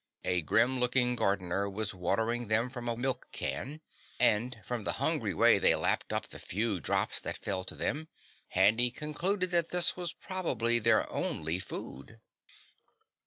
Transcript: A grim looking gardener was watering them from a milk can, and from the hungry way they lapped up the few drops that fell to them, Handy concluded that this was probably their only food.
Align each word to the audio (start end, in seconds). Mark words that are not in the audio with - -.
A 0.23 0.41
grim 0.41 0.79
looking 0.79 1.15
gardener 1.15 1.69
was 1.69 1.93
watering 1.93 2.47
them 2.47 2.71
from 2.71 2.87
a 2.89 2.97
milk 2.97 3.27
can, 3.31 3.81
and 4.19 4.57
from 4.63 4.83
the 4.83 4.93
hungry 4.93 5.35
way 5.35 5.59
they 5.59 5.75
lapped 5.75 6.11
up 6.11 6.29
the 6.29 6.39
few 6.39 6.79
drops 6.79 7.19
that 7.19 7.37
fell 7.37 7.63
to 7.65 7.75
them, 7.75 8.07
Handy 8.47 8.89
concluded 8.89 9.51
that 9.51 9.69
this 9.69 9.95
was 9.95 10.11
probably 10.11 10.79
their 10.79 11.07
only 11.13 11.59
food. 11.59 12.19